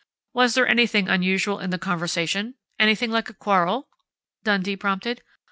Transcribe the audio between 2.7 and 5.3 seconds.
anything like a quarrel?" Dundee prompted.